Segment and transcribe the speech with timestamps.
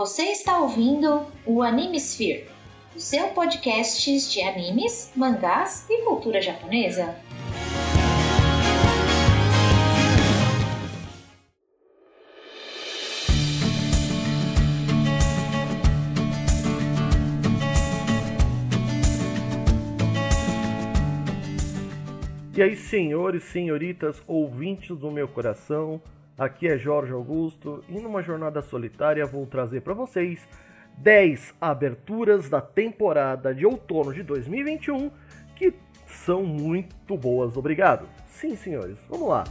[0.00, 2.46] Você está ouvindo o Animesphere,
[2.96, 7.14] o seu podcast de animes, mangás e cultura japonesa.
[22.56, 26.00] E aí, senhores, senhoritas, ouvintes do meu coração,
[26.40, 30.48] aqui é Jorge Augusto e numa jornada solitária vou trazer para vocês
[30.96, 35.10] 10 aberturas da temporada de outono de 2021
[35.54, 35.74] que
[36.06, 38.08] são muito boas, obrigado.
[38.26, 39.44] Sim, senhores, vamos lá.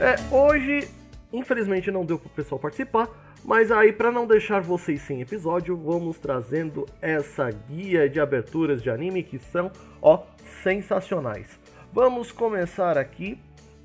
[0.00, 0.88] É, hoje,
[1.32, 3.08] infelizmente, não deu para o pessoal participar,
[3.44, 8.90] mas aí, para não deixar vocês sem episódio, vamos trazendo essa guia de aberturas de
[8.90, 9.70] anime que são,
[10.02, 10.24] ó,
[10.62, 11.58] sensacionais.
[11.92, 13.38] Vamos começar aqui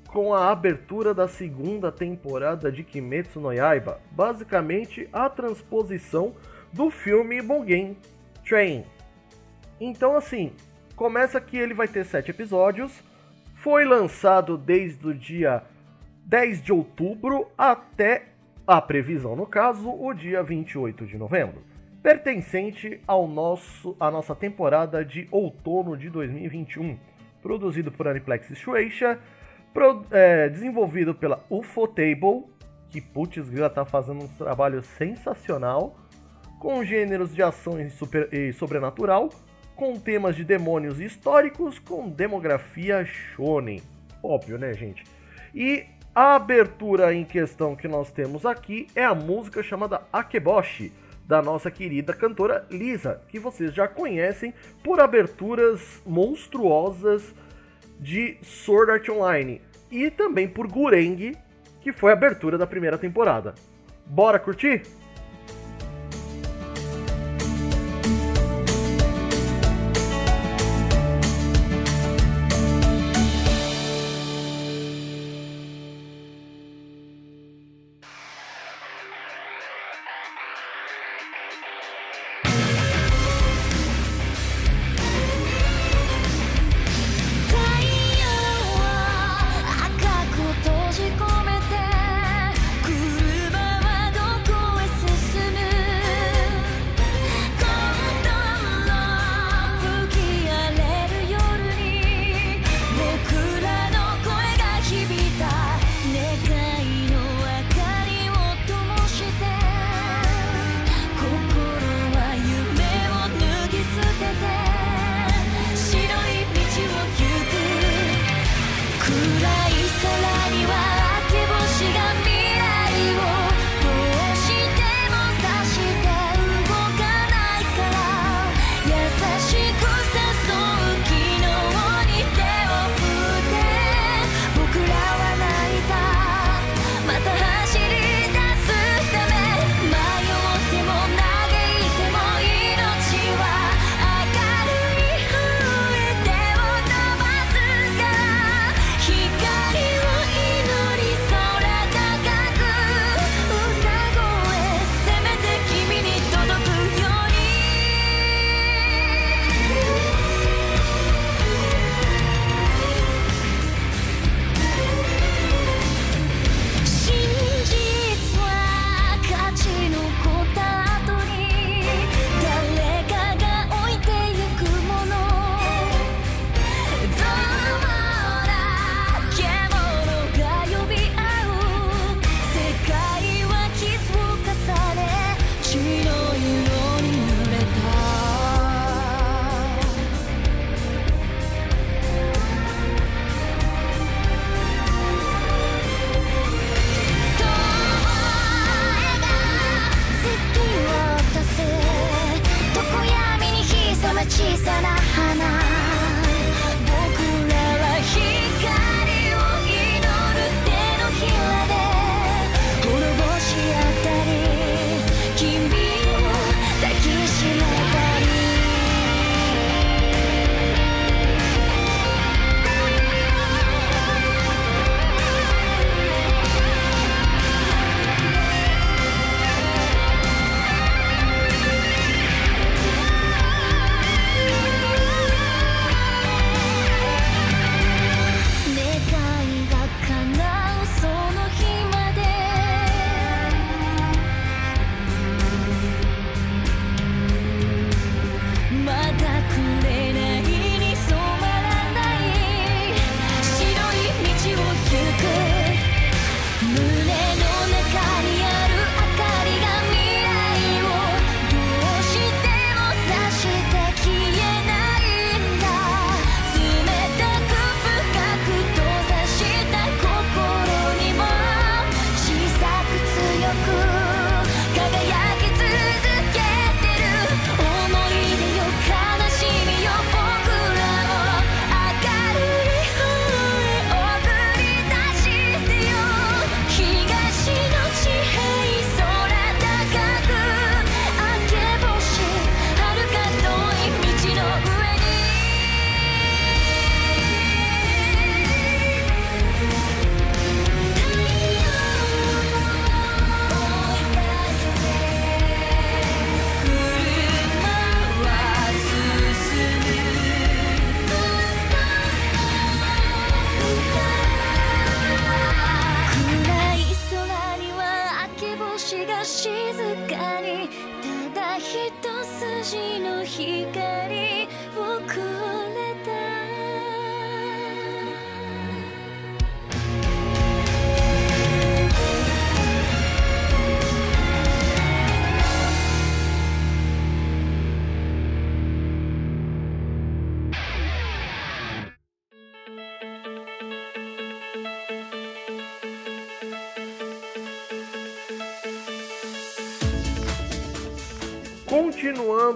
[0.08, 6.34] com a abertura da segunda temporada de Kimetsu no Yaiba, basicamente a transposição
[6.72, 7.96] do filme Mugen
[8.44, 8.84] Train.
[9.80, 10.52] Então, assim,
[10.94, 12.92] começa que ele vai ter sete episódios,
[13.54, 15.62] foi lançado desde o dia
[16.26, 18.31] 10 de outubro até
[18.66, 21.62] a previsão, no caso, o dia 28 de novembro,
[22.02, 26.98] pertencente ao nosso, à nossa temporada de outono de 2021,
[27.40, 29.18] produzido por Aniplex Shueisha,
[29.72, 32.44] pro, é, desenvolvido pela Ufotable,
[32.88, 35.96] que putz já tá fazendo um trabalho sensacional,
[36.58, 39.30] com gêneros de ação e, super, e sobrenatural,
[39.74, 43.82] com temas de demônios históricos, com demografia shonen.
[44.22, 45.02] Óbvio, né, gente?
[45.52, 50.92] E a abertura em questão que nós temos aqui é a música chamada Akeboshi,
[51.26, 54.52] da nossa querida cantora Lisa, que vocês já conhecem
[54.84, 57.34] por aberturas monstruosas
[57.98, 61.32] de Sword Art Online e também por Gureng,
[61.80, 63.54] que foi a abertura da primeira temporada.
[64.04, 64.82] Bora curtir?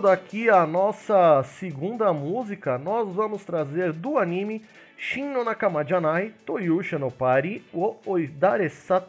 [0.07, 4.63] Aqui a nossa segunda música, nós vamos trazer do anime
[4.97, 9.09] Shin no Nakama Janai Toyusha no Pari o Oidaresate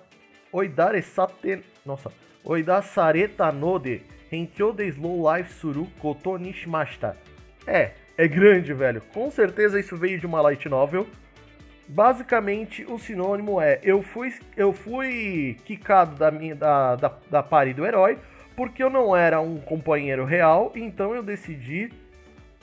[1.85, 2.11] Nossa,
[2.43, 4.01] Oidasareta Node
[4.31, 7.15] Henkyo de Slow Life Suru Koto Nishimashita.
[7.67, 9.01] É, é grande, velho.
[9.13, 11.05] Com certeza isso veio de uma light novel.
[11.87, 17.73] Basicamente, o sinônimo é eu fui eu fui quicado da minha da, da, da pare
[17.73, 18.17] do herói
[18.57, 21.91] porque eu não era um companheiro real, então eu decidi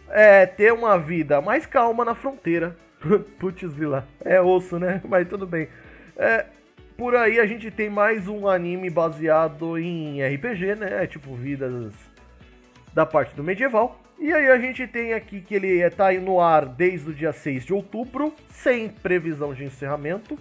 [0.08, 2.76] é, ter uma vida mais calma na fronteira.
[3.38, 5.00] Putz, vila, é osso, né?
[5.08, 5.68] Mas tudo bem.
[6.16, 6.46] É,
[6.96, 11.06] por aí a gente tem mais um anime baseado em RPG, né?
[11.06, 11.94] Tipo, vidas
[12.92, 14.00] da parte do medieval.
[14.18, 17.66] E aí a gente tem aqui que ele está no ar desde o dia 6
[17.66, 20.36] de outubro, sem previsão de encerramento,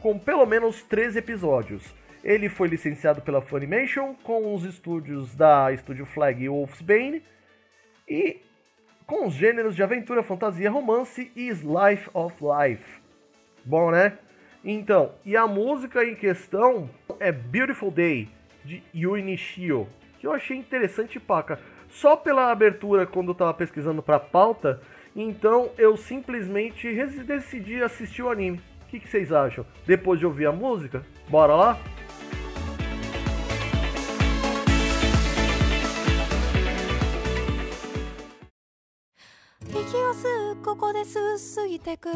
[0.00, 1.97] com pelo menos 13 episódios.
[2.22, 7.22] Ele foi licenciado pela Funimation com os estúdios da Studio Flag e Wolfsbane
[8.08, 8.40] e
[9.06, 13.00] com os gêneros de aventura, fantasia, romance e Life of Life.
[13.64, 14.18] Bom, né?
[14.64, 18.28] Então, e a música em questão é Beautiful Day
[18.64, 19.88] de Yui Nishio,
[20.18, 21.58] que eu achei interessante paca.
[21.88, 24.80] Só pela abertura quando eu tava pesquisando pra pauta,
[25.16, 26.92] então eu simplesmente
[27.24, 28.60] decidi assistir o anime.
[28.82, 29.64] O que, que vocês acham?
[29.86, 31.04] Depois de ouvir a música?
[31.28, 31.78] Bora lá?
[39.70, 42.08] 息を吸うここです過ぎてく。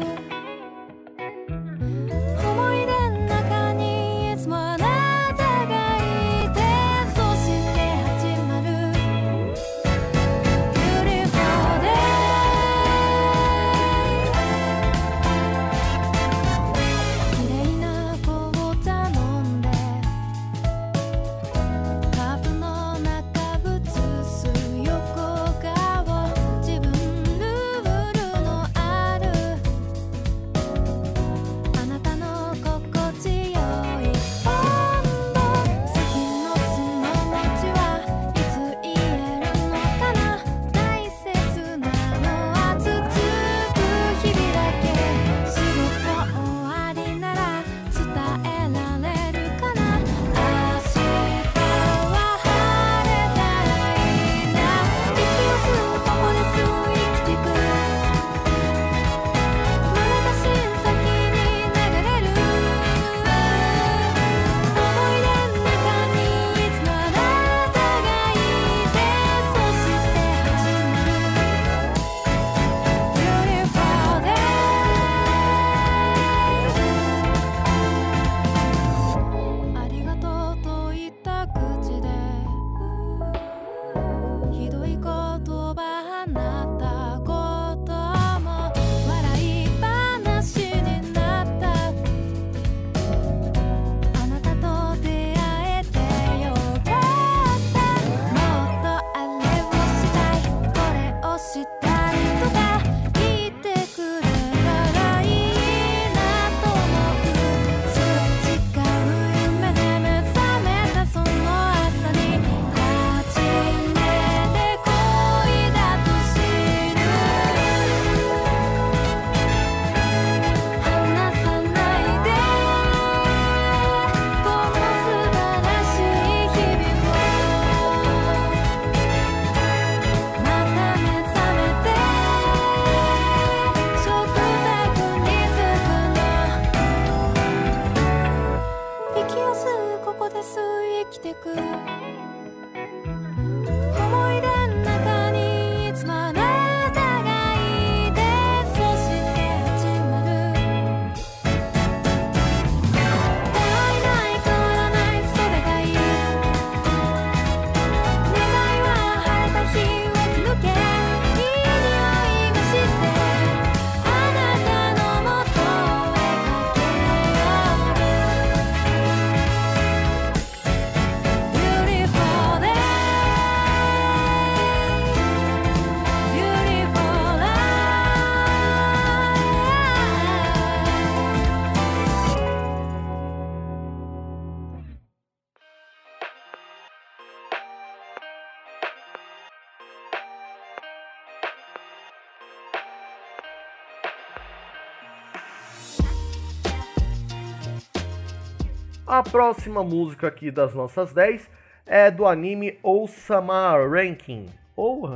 [199.15, 201.47] A próxima música aqui das nossas 10
[201.85, 205.07] é do anime Osama Ranking, ou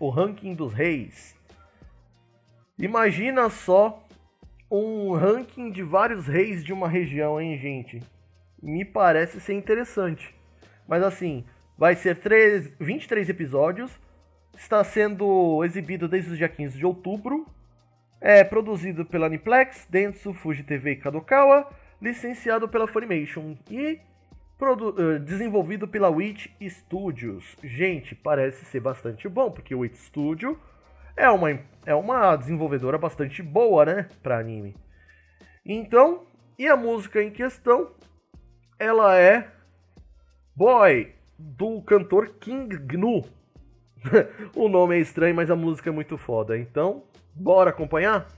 [0.00, 1.36] o Ranking dos Reis.
[2.76, 4.02] Imagina só
[4.68, 8.02] um ranking de vários reis de uma região, hein, gente?
[8.60, 10.34] Me parece ser interessante.
[10.88, 11.44] Mas assim,
[11.78, 12.18] vai ser
[12.80, 13.96] 23 episódios,
[14.56, 17.46] está sendo exibido desde o dia 15 de outubro,
[18.20, 21.70] é produzido pela Aniplex, Dentsu, Fuji TV e Kadokawa,
[22.04, 27.56] licenciado pela Funimation e eh, desenvolvido pela Witch Studios.
[27.64, 30.60] Gente, parece ser bastante bom, porque Witch Studio
[31.16, 34.76] é uma, é uma desenvolvedora bastante boa, né, para anime.
[35.64, 36.26] Então,
[36.58, 37.90] e a música em questão,
[38.78, 39.50] ela é
[40.54, 43.24] Boy, do cantor King Gnu.
[44.54, 46.58] o nome é estranho, mas a música é muito foda.
[46.58, 47.02] Então,
[47.34, 48.28] bora acompanhar?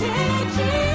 [0.00, 0.08] Did
[0.56, 0.89] you?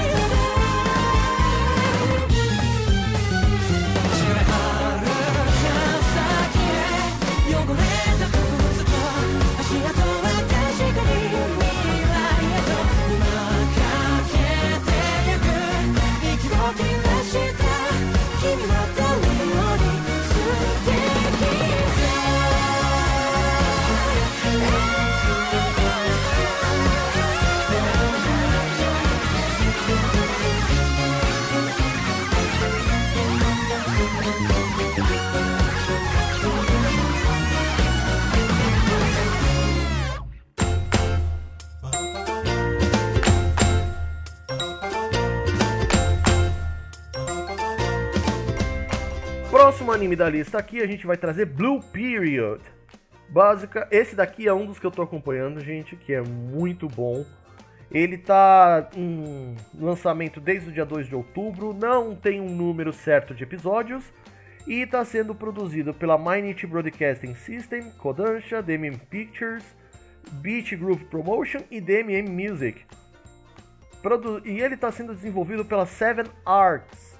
[50.06, 52.62] Anime da lista aqui, a gente vai trazer Blue Period.
[53.28, 57.26] Básica, esse daqui é um dos que eu tô acompanhando, gente, que é muito bom.
[57.90, 63.34] Ele tá em lançamento desde o dia 2 de outubro, não tem um número certo
[63.34, 64.04] de episódios
[64.64, 69.64] e está sendo produzido pela Minute Broadcasting System, Kodansha, DMM Pictures,
[70.34, 72.84] Beach Groove Promotion e DMM Music.
[74.00, 77.16] Produ e ele está sendo desenvolvido pela Seven Arts.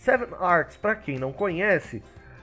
[0.00, 2.02] Seven Arts, para quem não conhece,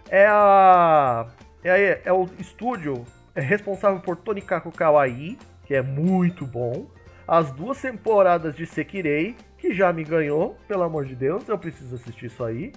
[0.10, 1.28] é a
[1.64, 6.88] é, é o estúdio responsável por Tonikaku Kawaii, que é muito bom.
[7.28, 11.96] As duas temporadas de Sekirei, que já me ganhou, pelo amor de Deus, eu preciso
[11.96, 12.72] assistir isso aí.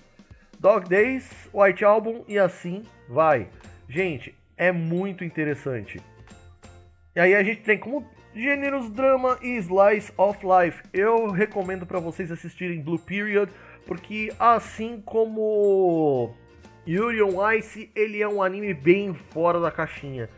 [0.58, 3.48] Dog Days, White Album e assim vai.
[3.88, 6.02] Gente, é muito interessante.
[7.14, 10.82] E aí a gente tem como gêneros drama e slice of life.
[10.92, 13.50] Eu recomendo para vocês assistirem Blue Period,
[13.86, 16.34] porque assim como
[16.86, 20.28] Yuri on Ice, ele é um anime bem fora da caixinha.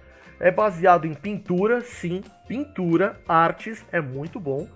[0.40, 4.68] É baseado em pintura, sim, pintura, artes, é muito bom.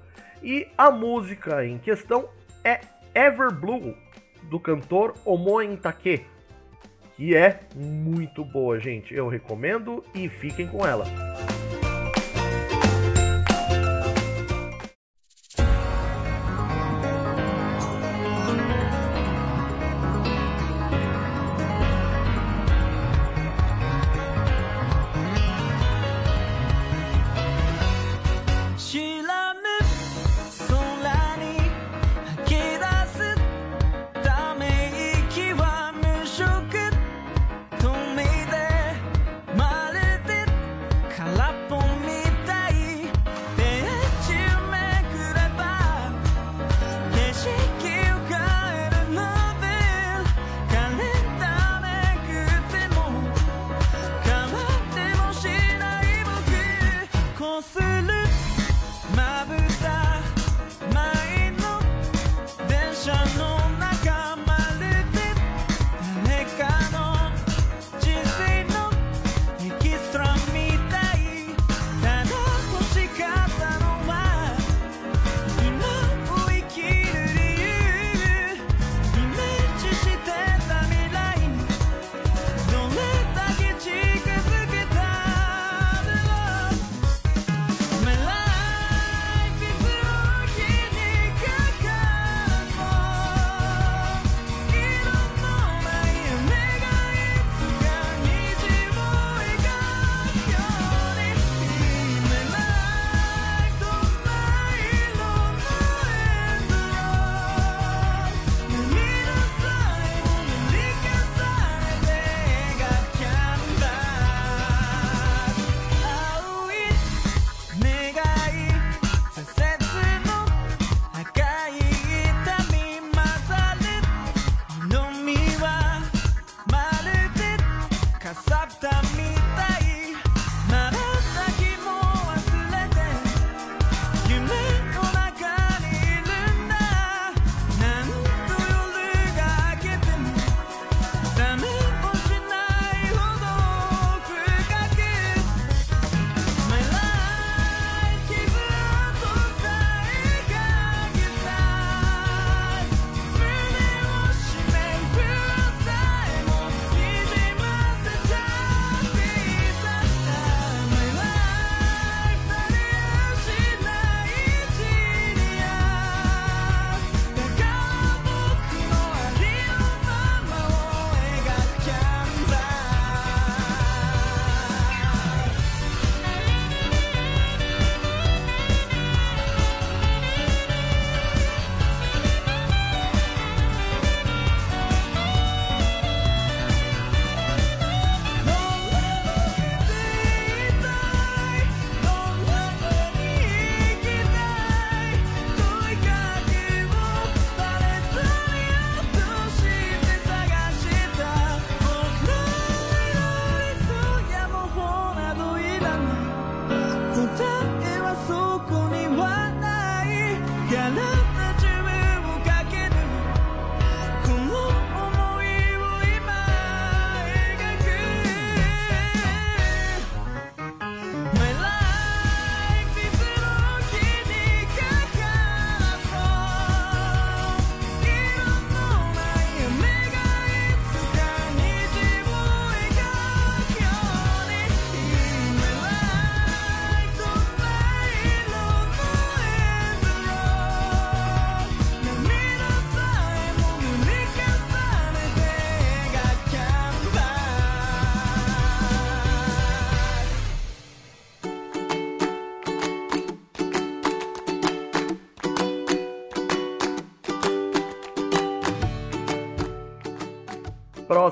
[0.43, 2.29] E a música em questão
[2.63, 2.81] é
[3.15, 3.97] Ever Blue,
[4.45, 6.25] do cantor Omoen Take,
[7.17, 9.15] que é muito boa, gente.
[9.15, 11.05] Eu recomendo e fiquem com ela.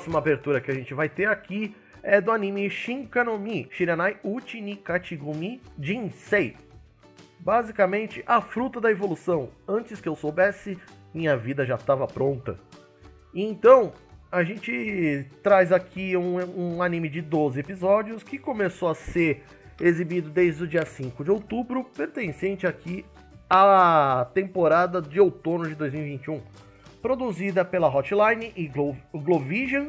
[0.04, 4.76] Próxima abertura que a gente vai ter aqui é do anime Shinkanomi Shiranai Uchi ni
[4.76, 6.58] Kachigumi Jinsei.
[7.40, 9.48] Basicamente, a fruta da evolução.
[9.66, 10.76] Antes que eu soubesse,
[11.14, 12.58] minha vida já estava pronta.
[13.34, 13.94] Então,
[14.30, 16.36] a gente traz aqui um,
[16.76, 19.42] um, anime de 12 episódios que começou a ser
[19.80, 23.06] exibido desde o dia 5 de outubro, pertencente aqui
[23.48, 26.42] à temporada de outono de 2021.
[27.04, 29.88] Produzida pela Hotline e Glo Glovision,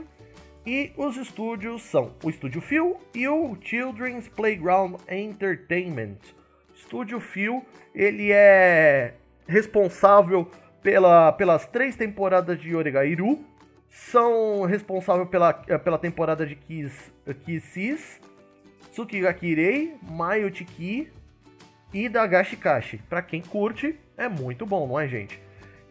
[0.65, 6.17] e os estúdios são o Estúdio Phil e o Children's Playground Entertainment.
[6.75, 9.13] Estúdio Phil, ele é
[9.47, 10.51] responsável
[10.83, 13.39] pela, pelas três temporadas de Oregairu,
[13.89, 17.13] são responsáveis pela, pela temporada de Kiss,
[17.45, 18.19] Kisses,
[18.91, 21.09] Tsukigakirei, Mayutiki
[21.93, 22.97] e da Gashikashi.
[23.09, 25.44] Para quem curte, é muito bom, não é, gente?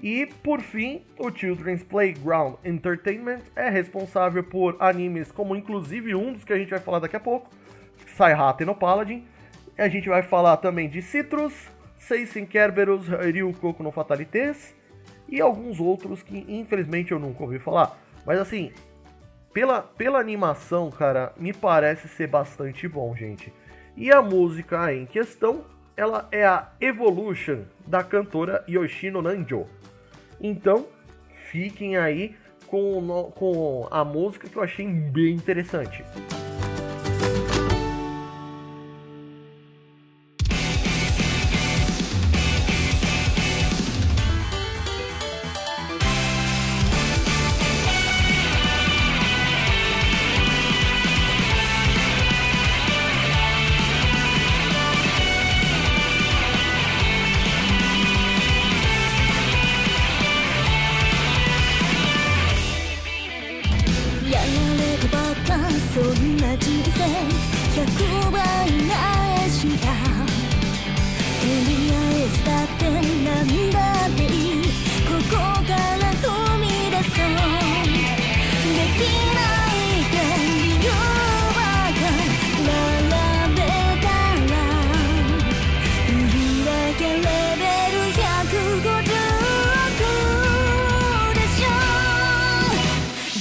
[0.05, 6.45] E, por fim, o Children's Playground Entertainment é responsável por animes como, inclusive, um dos
[6.45, 7.49] que a gente vai falar daqui a pouco,
[8.15, 9.25] Saihata no Paladin.
[9.79, 11.55] A gente vai falar também de Citrus,
[11.97, 14.75] Seisen Kerberos, Ryukoku no Fatalites
[15.27, 17.99] e alguns outros que, infelizmente, eu nunca ouvi falar.
[18.27, 18.73] Mas, assim,
[19.55, 23.51] pela, pela animação, cara, me parece ser bastante bom, gente.
[23.97, 25.65] E a música em questão,
[25.97, 29.67] ela é a Evolution da cantora Yoshino Nanjo.
[30.45, 30.87] Então,
[31.51, 36.05] fiquem aí com, com a música que eu achei bem interessante.
[36.23, 36.44] や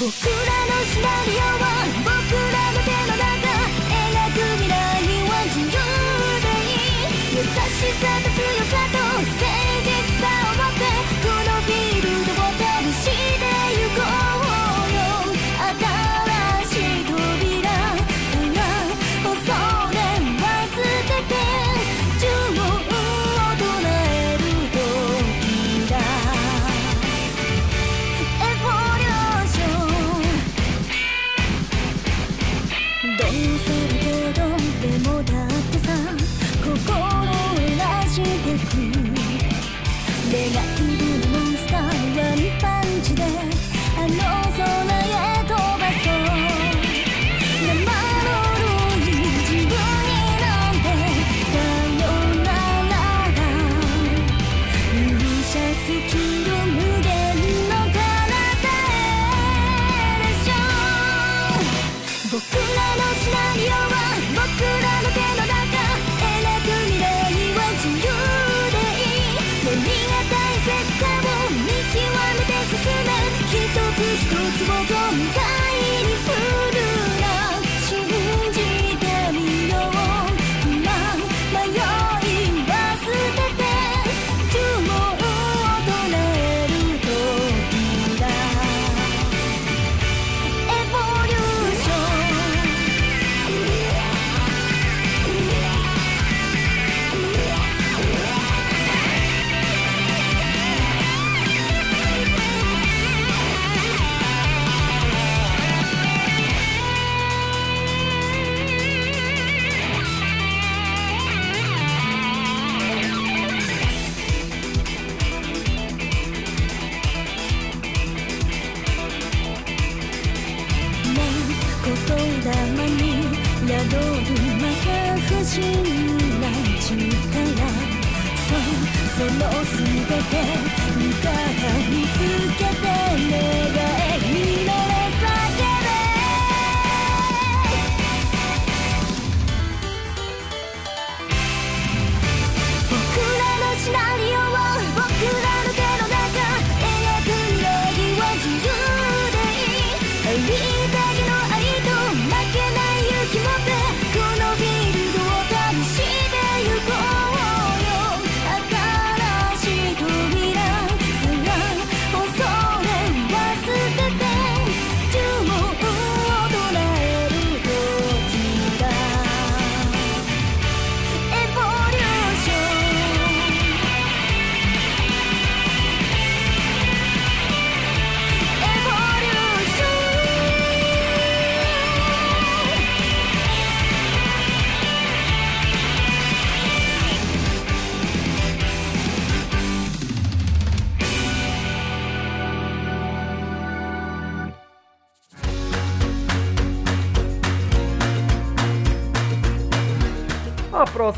[0.03, 2.02] 僕らのシナリオは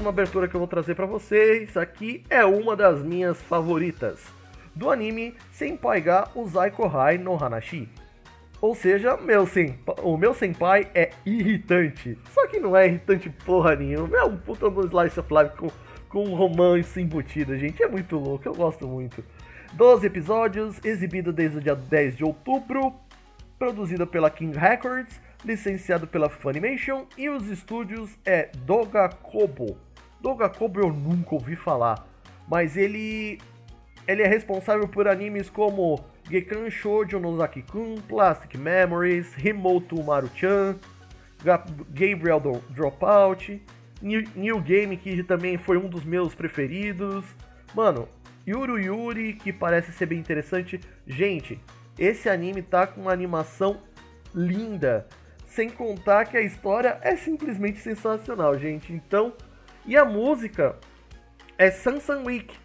[0.06, 4.22] próxima abertura que eu vou trazer para vocês aqui é uma das minhas favoritas,
[4.76, 7.90] do anime Senpai ga Uzai Kohai no Hanashi.
[8.62, 12.18] Ou seja, meu senpai, o meu senpai é irritante.
[12.30, 14.18] Só que não é irritante porra nenhuma.
[14.18, 15.70] É um puta no Slice of Life com,
[16.08, 17.82] com um romance embutido, gente.
[17.82, 19.24] É muito louco, eu gosto muito.
[19.74, 22.94] 12 episódios, exibido desde o dia 10 de outubro,
[23.58, 29.85] produzido pela King Records, licenciado pela Funimation e os estúdios é Doga Kobo.
[30.26, 32.04] Doga Kobo eu nunca ouvi falar,
[32.50, 33.38] mas ele
[34.08, 40.80] ele é responsável por animes como Gekan Shoujo no Zaki-kun, Plastic Memories, Himoto Maru-chan,
[41.92, 43.62] Gabriel Dropout,
[44.02, 47.24] New, New Game, que também foi um dos meus preferidos.
[47.76, 48.10] Mano,
[48.48, 50.80] Yuru Yuri, que parece ser bem interessante.
[51.06, 51.62] Gente,
[52.00, 53.78] esse anime tá com uma animação
[54.34, 55.06] linda.
[55.46, 58.92] Sem contar que a história é simplesmente sensacional, gente.
[58.92, 59.32] Então,
[59.88, 60.76] e a música
[61.58, 62.58] é Sansan Week.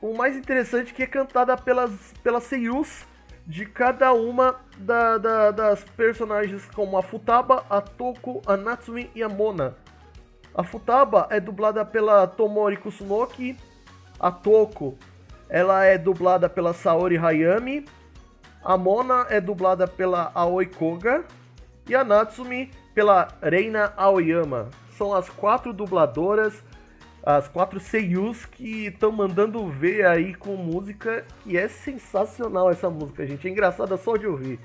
[0.00, 1.90] O mais interessante é que é cantada pelas,
[2.22, 3.04] pelas seiyus
[3.46, 9.22] de cada uma da, da, das personagens, como a Futaba, a Toko, a Natsumi e
[9.22, 9.76] a Mona.
[10.54, 13.56] A Futaba é dublada pela Tomori Kusunoki,
[14.18, 14.96] a Toko
[15.52, 17.84] ela é dublada pela Saori Hayami,
[18.64, 21.24] a Mona é dublada pela Aoi Koga
[21.86, 24.70] e a Natsumi pela Reina Aoyama.
[25.02, 26.62] São as quatro dubladoras,
[27.24, 33.26] as quatro seiyus que estão mandando ver aí com música e é sensacional essa música,
[33.26, 33.48] gente.
[33.48, 34.60] É engraçada só de ouvir.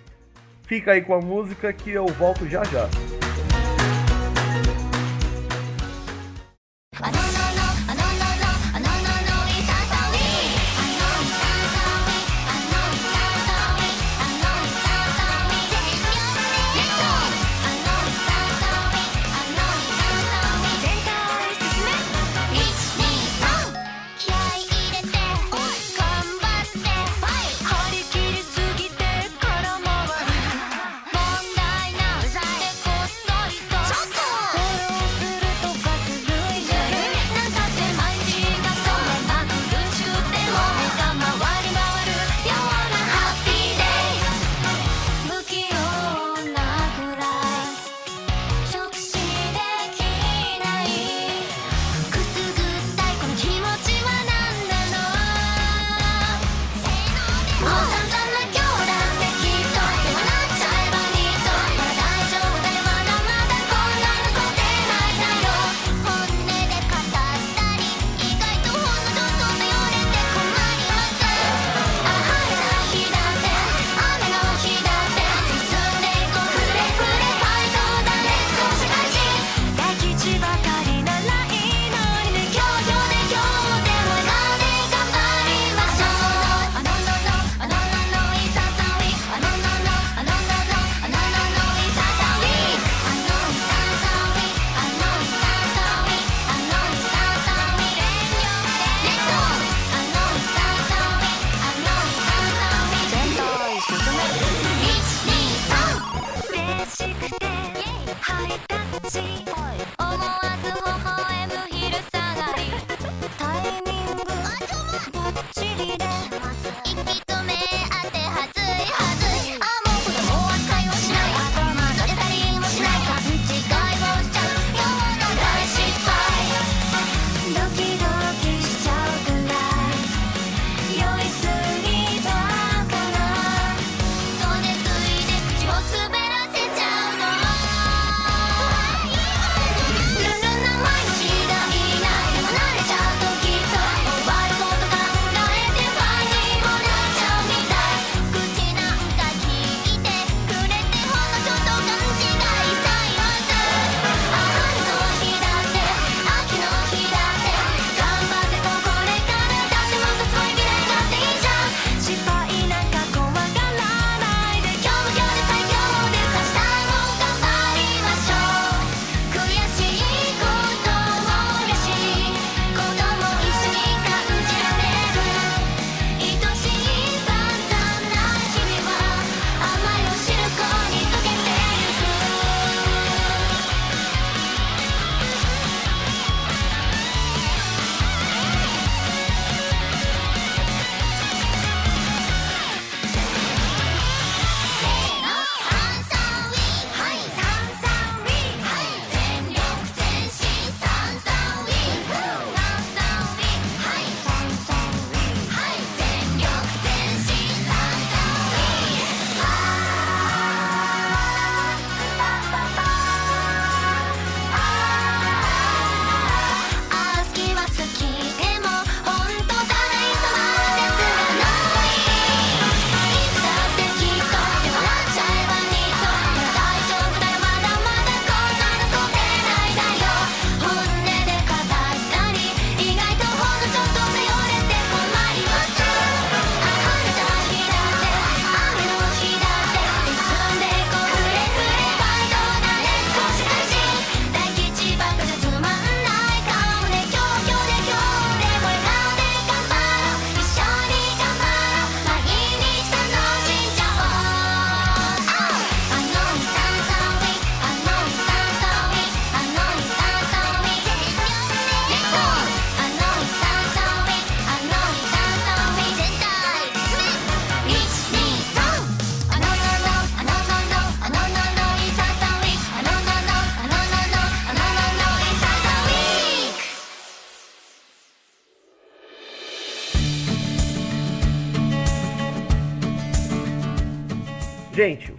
[0.62, 2.88] Fica aí com a música que eu volto já já.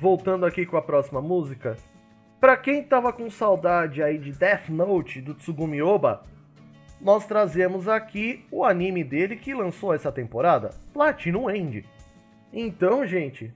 [0.01, 1.77] Voltando aqui com a próxima música.
[2.41, 6.23] Pra quem tava com saudade aí de Death Note do Tsugumi Oba,
[7.01, 11.85] nós trazemos aqui o anime dele que lançou essa temporada, Platinum End.
[12.53, 13.53] Então, gente,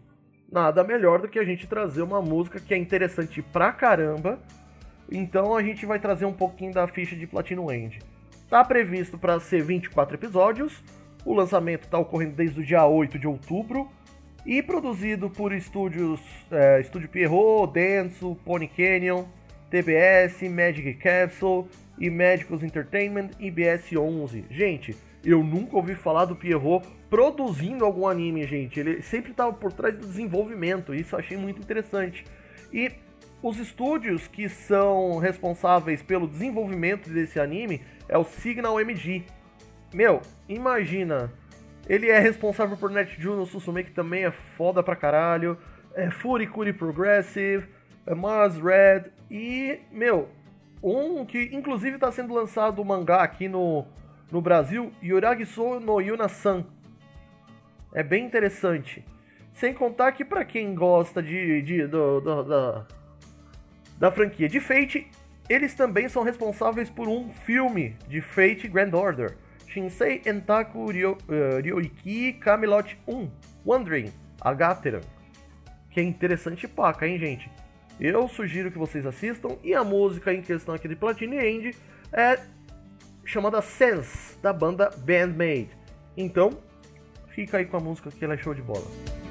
[0.51, 4.41] nada melhor do que a gente trazer uma música que é interessante pra caramba.
[5.11, 8.01] Então a gente vai trazer um pouquinho da ficha de Platinum End.
[8.51, 10.83] Tá previsto para ser 24 episódios.
[11.25, 13.89] O lançamento está ocorrendo desde o dia 8 de outubro
[14.45, 16.21] e produzido por estúdios
[16.51, 19.25] é, Estúdio Pierrot, Denso, Pony Canyon,
[19.71, 21.67] TBS, Magic Capsule
[21.99, 24.45] e Magicals Entertainment e BS11.
[24.51, 28.81] Gente, eu nunca ouvi falar do Pierrot produzindo algum anime, gente.
[28.81, 32.25] Ele sempre estava por trás do desenvolvimento, isso eu achei muito interessante.
[32.73, 32.91] E
[33.43, 39.25] os estúdios que são responsáveis pelo desenvolvimento desse anime é o Signal MG.
[39.93, 41.33] Meu, imagina
[41.89, 45.59] ele é responsável por Net Juno Susume, que também é foda pra caralho.
[45.95, 47.69] É Furikuri Progressive,
[48.07, 50.29] é Mars Red e, meu,
[50.83, 53.87] um que inclusive está sendo lançado o mangá aqui no,
[54.31, 56.65] no Brasil, Yuragiso no Yuna-san.
[57.93, 59.05] É bem interessante.
[59.53, 62.87] Sem contar que para quem gosta de, de do, do, da,
[63.99, 65.11] da franquia de Fate,
[65.49, 69.37] eles também são responsáveis por um filme de Fate Grand Order.
[69.73, 73.31] Shinsei Entaku Ryo, uh, Ryoiki Camelot 1
[73.65, 75.01] Wondering Agateran.
[75.91, 77.51] Que é interessante paca, hein, gente?
[77.99, 79.57] Eu sugiro que vocês assistam.
[79.63, 81.77] E a música em questão aqui de Platine End
[82.13, 82.39] é
[83.25, 85.71] chamada Sense, da banda Bandmade.
[86.17, 86.51] Então,
[87.29, 89.22] fica aí com a música que ela é show de bola.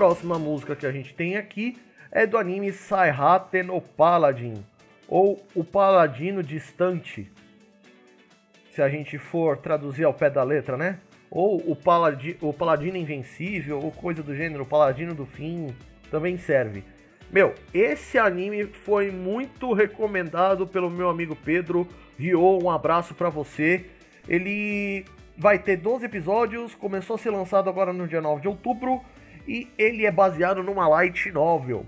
[0.00, 1.76] Próxima música que a gente tem aqui
[2.10, 4.64] é do anime Saihaten no Paladin,
[5.06, 7.30] ou O Paladino Distante,
[8.72, 11.00] se a gente for traduzir ao pé da letra, né?
[11.30, 15.76] Ou o, paladi o Paladino Invencível, ou coisa do gênero, o Paladino do Fim,
[16.10, 16.82] também serve.
[17.30, 21.86] Meu, esse anime foi muito recomendado pelo meu amigo Pedro.
[22.18, 23.84] Rio, um abraço para você.
[24.26, 25.04] Ele
[25.36, 29.02] vai ter 12 episódios, começou a ser lançado agora no dia 9 de outubro
[29.50, 31.84] e ele é baseado numa light novel.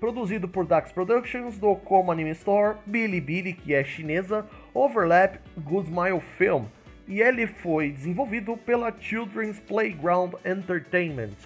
[0.00, 6.22] Produzido por Dax Productions, do Como Anime Store, Bilibili, que é chinesa, Overlap, Good Smile
[6.38, 6.64] Film.
[7.06, 11.36] E ele foi desenvolvido pela Children's Playground Entertainment,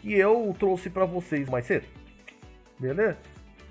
[0.00, 1.86] que eu trouxe para vocês mais cedo.
[2.78, 3.18] Beleza?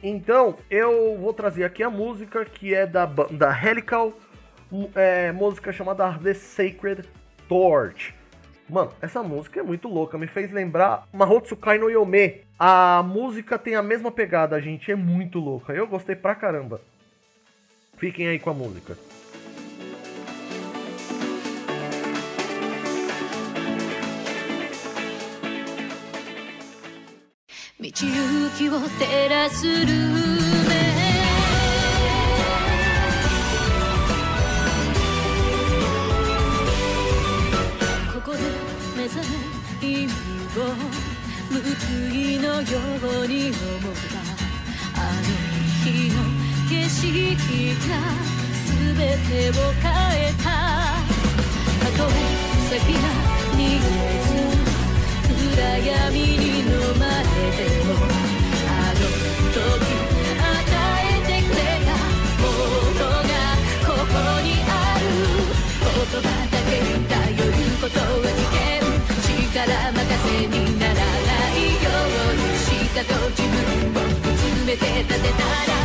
[0.04, 4.12] Então, eu vou trazer aqui a música que é da, da Helical,
[4.94, 7.08] é, música chamada The Sacred
[7.48, 8.17] Torch.
[8.70, 12.42] Mano, essa música é muito louca, me fez lembrar Mahotsukai no Yome.
[12.60, 15.74] A música tem a mesma pegada, gente, é muito louca.
[15.74, 16.82] Eu gostei pra caramba.
[17.98, 18.98] Fiquem aí com a música.
[30.68, 30.87] 道
[41.78, 42.80] 報いのよ
[43.24, 44.18] うに思った
[45.00, 45.22] あの
[45.84, 46.16] 日の
[46.70, 47.06] 景色
[47.88, 47.92] が
[48.66, 49.86] 全てを変
[50.30, 50.48] えた。
[51.80, 52.14] たとえ
[52.70, 53.06] 先が
[53.56, 53.80] 見え
[54.26, 54.30] ず
[55.56, 56.66] 暗闇に飲
[57.00, 57.90] まれても
[58.68, 59.00] あの
[59.54, 59.62] 時
[60.38, 60.50] 与
[61.06, 61.90] えてくれた
[62.42, 62.46] も
[62.94, 63.32] のが
[63.86, 65.04] ここにある
[65.82, 65.90] 言
[66.22, 66.72] 葉だけ
[67.08, 67.16] 頼
[67.46, 68.68] ることは危険。
[69.58, 70.97] 力任せにならないようにし
[72.98, 75.77] たと自分を見つめて立てたら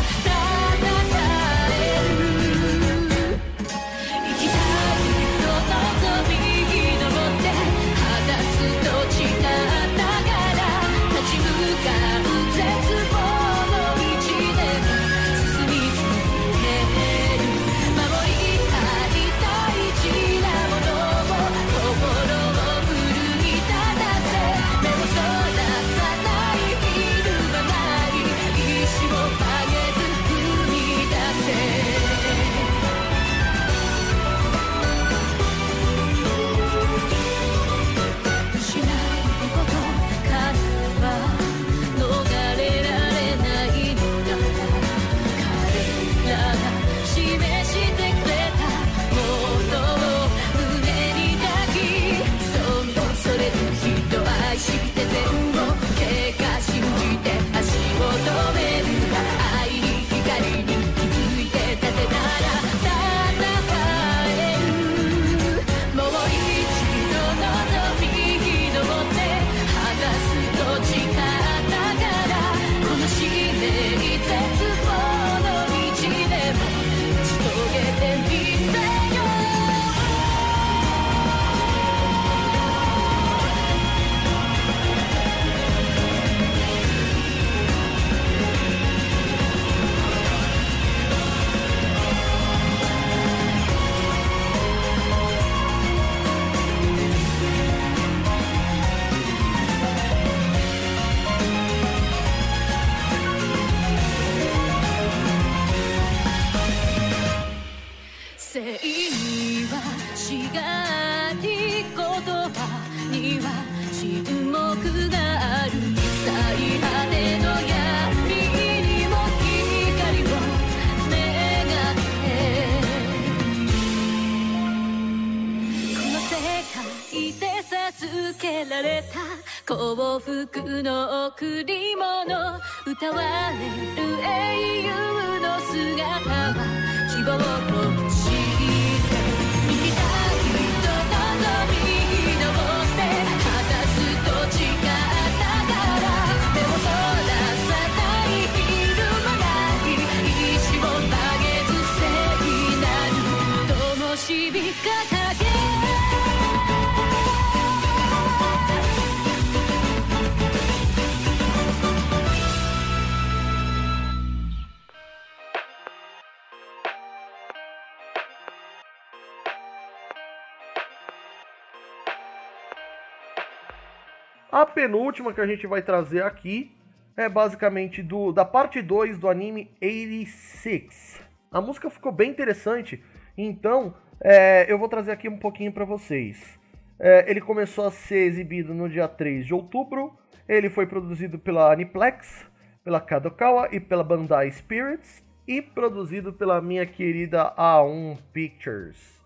[174.63, 176.71] A penúltima que a gente vai trazer aqui
[177.17, 181.21] é basicamente do, da parte 2 do anime 86.
[181.51, 183.03] A música ficou bem interessante,
[183.37, 186.61] então é, eu vou trazer aqui um pouquinho para vocês.
[186.97, 190.17] É, ele começou a ser exibido no dia 3 de outubro.
[190.49, 192.47] Ele foi produzido pela Aniplex,
[192.85, 199.21] pela Kadokawa e pela Bandai Spirits e produzido pela minha querida A1 Pictures.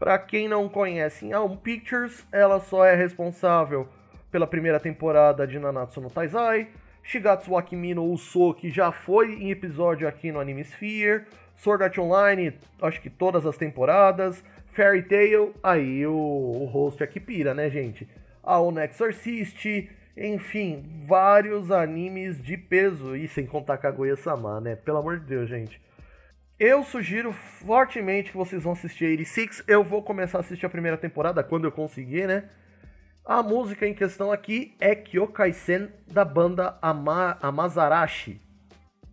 [0.00, 3.88] Para quem não conhece, a A1 Pictures, ela só é responsável
[4.34, 6.66] pela primeira temporada de Nanatsu no Taizai,
[7.04, 11.22] Shigatsu wa Kimi no Uso, que já foi em episódio aqui no Anime Sphere,
[11.54, 17.20] Sword Art Online, acho que todas as temporadas, Fairy Tail, aí o, o host aqui
[17.20, 18.08] pira, né, gente?
[18.42, 24.74] A On Exorcist, enfim, vários animes de peso, e sem contar Kaguya-sama, né?
[24.74, 25.80] Pelo amor de Deus, gente.
[26.58, 29.62] Eu sugiro fortemente que vocês vão assistir 86.
[29.68, 32.48] Eu vou começar a assistir a primeira temporada quando eu conseguir, né?
[33.26, 38.38] A música em questão aqui é Kyokai-sen da banda Ama Amazarashi.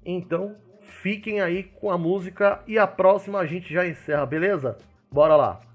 [0.05, 0.57] Então,
[1.01, 4.77] fiquem aí com a música e a próxima a gente já encerra, beleza?
[5.09, 5.70] Bora lá!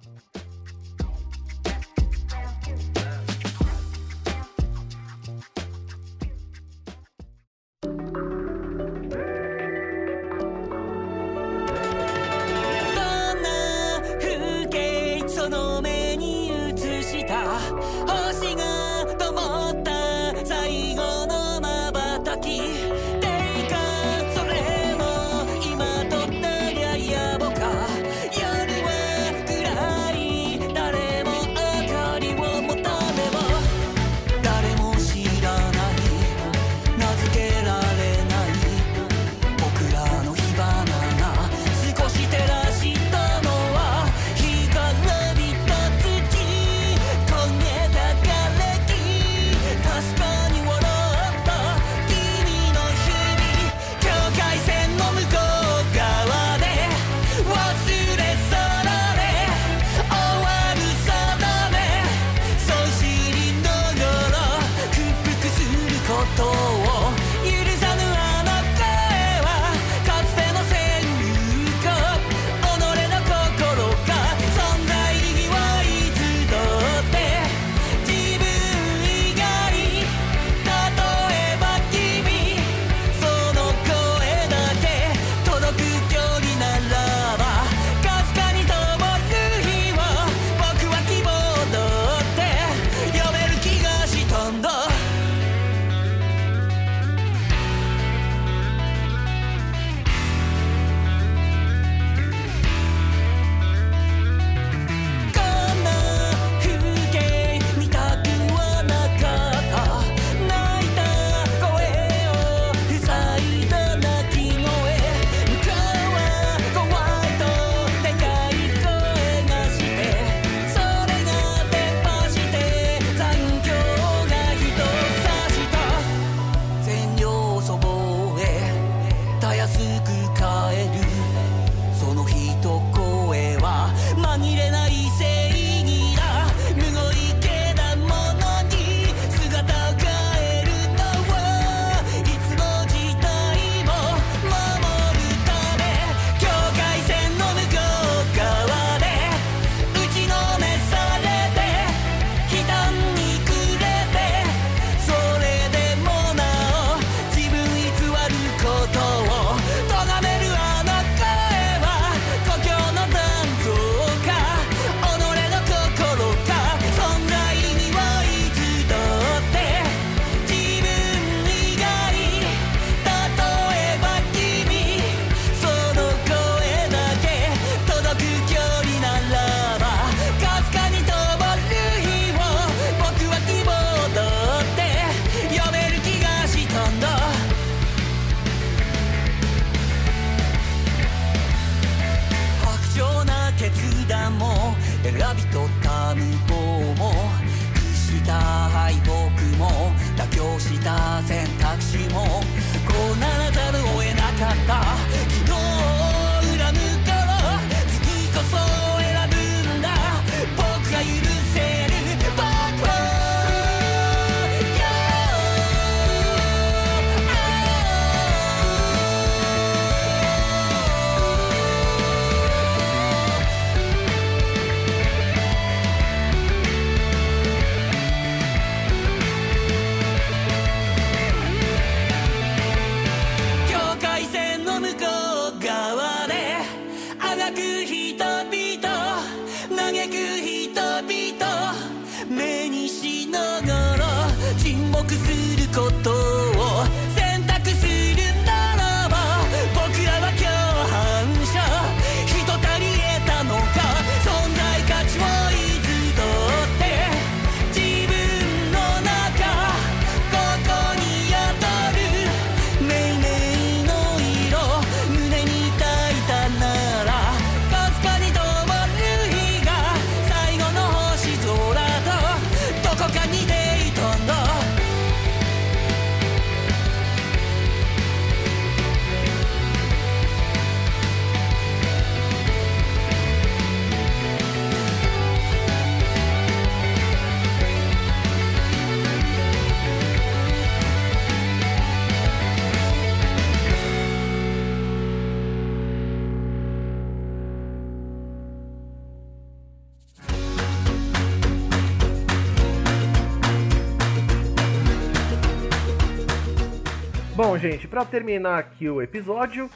[307.59, 309.71] Gente, pra terminar aqui o episódio,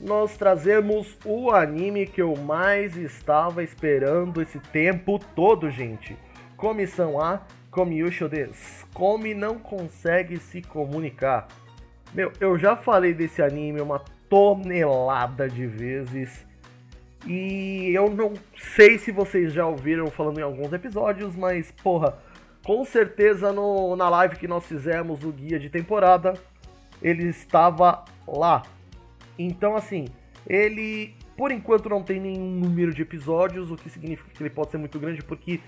[0.00, 6.16] nós trazemos o anime que eu mais estava esperando esse tempo todo, gente.
[6.56, 7.40] Comissão A,
[7.72, 8.86] Komiyusho des.
[8.94, 11.48] Come não consegue se comunicar.
[12.12, 16.46] Meu, eu já falei desse anime uma tonelada de vezes.
[17.26, 22.16] E eu não sei se vocês já ouviram falando em alguns episódios, mas porra,
[22.64, 26.34] com certeza no, na live que nós fizemos, o guia de temporada,
[27.02, 28.62] ele estava lá.
[29.38, 30.06] Então, assim,
[30.46, 34.70] ele por enquanto não tem nenhum número de episódios, o que significa que ele pode
[34.70, 35.60] ser muito grande, porque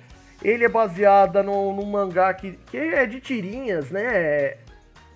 [0.43, 4.57] ele é baseado no, num mangá que, que é de tirinhas, né?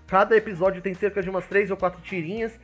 [0.07, 2.59] Cada episódio tem cerca de umas 3 ou 4 tirinhas.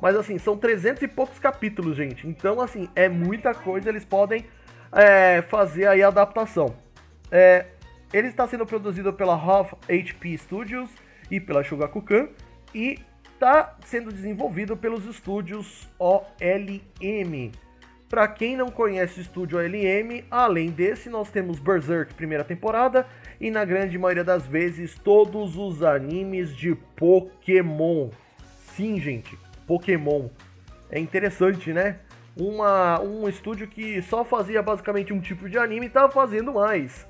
[0.00, 2.26] Mas assim, são 300 e poucos capítulos, gente.
[2.26, 3.88] Então, assim, é muita coisa.
[3.88, 4.44] Eles podem
[4.92, 6.74] é, fazer aí a adaptação.
[7.30, 7.66] É,
[8.12, 10.90] ele está sendo produzido pela Half HP Studios
[11.30, 12.28] e pela Shogakukan.
[12.74, 12.98] E
[13.34, 17.52] está sendo desenvolvido pelos estúdios OLM.
[18.08, 23.06] Para quem não conhece o estúdio OLM, além desse, nós temos Berserk primeira temporada
[23.40, 28.08] e na grande maioria das vezes todos os animes de Pokémon.
[28.74, 30.28] Sim, gente, Pokémon.
[30.90, 31.98] É interessante, né?
[32.34, 37.06] Uma, um estúdio que só fazia basicamente um tipo de anime está fazendo mais.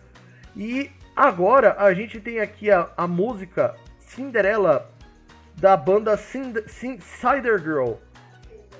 [0.56, 4.90] E agora a gente tem aqui a, a música Cinderella
[5.60, 7.94] da banda Cind Cin- Cider Girl.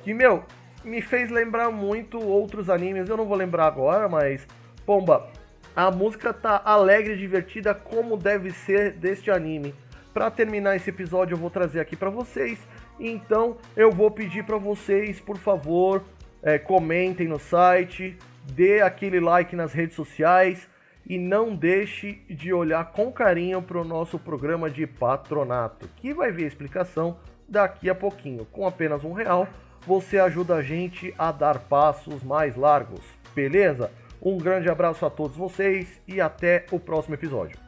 [0.03, 0.45] Que, meu,
[0.85, 3.09] me fez lembrar muito outros animes.
[3.09, 4.47] Eu não vou lembrar agora, mas.
[4.87, 5.29] Pomba,
[5.77, 9.75] a música tá alegre e divertida como deve ser deste anime.
[10.15, 12.59] Para terminar esse episódio, eu vou trazer aqui para vocês.
[12.99, 16.03] Então, eu vou pedir para vocês, por favor,
[16.43, 18.17] é, comentem no site,
[18.53, 20.67] dê aquele like nas redes sociais
[21.09, 26.31] e não deixe de olhar com carinho para o nosso programa de patronato, que vai
[26.31, 27.17] ver a explicação
[27.49, 28.45] daqui a pouquinho.
[28.45, 29.49] Com apenas um real,
[29.87, 33.01] você ajuda a gente a dar passos mais largos,
[33.35, 33.91] beleza?
[34.21, 37.68] Um grande abraço a todos vocês e até o próximo episódio.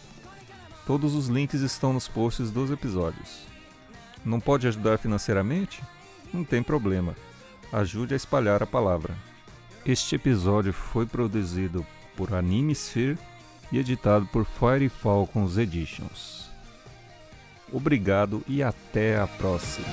[0.85, 3.45] Todos os links estão nos posts dos episódios.
[4.25, 5.81] Não pode ajudar financeiramente?
[6.33, 7.15] Não tem problema.
[7.71, 9.15] Ajude a espalhar a palavra.
[9.85, 13.17] Este episódio foi produzido por Anime Sphere
[13.71, 16.49] e editado por Fire Falcons Editions.
[17.71, 19.87] Obrigado e até a próxima.